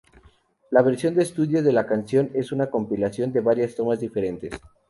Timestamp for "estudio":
1.21-1.61